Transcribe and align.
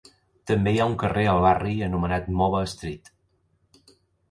També 0.51 0.71
hi 0.75 0.79
ha 0.79 0.87
un 0.91 0.95
carrer 1.03 1.25
al 1.35 1.43
barri 1.43 1.75
anomenat 1.89 2.33
Mova 2.41 2.65
Street. 2.75 3.15